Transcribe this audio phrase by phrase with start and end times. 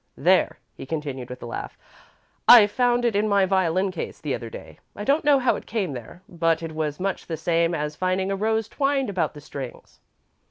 [0.17, 1.77] "There," he continued, with a laugh.
[2.47, 4.79] "I found it in my violin case the other day.
[4.95, 8.31] I don't know how it came there, but it was much the same as finding
[8.31, 9.99] a rose twined about the strings."